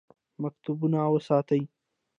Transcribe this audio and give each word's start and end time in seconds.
مکتبونه 0.41 0.99
وساتئ 1.13 1.61